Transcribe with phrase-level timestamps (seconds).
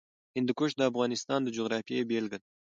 [0.35, 2.47] هندوکش د افغانستان د جغرافیې بېلګه ده.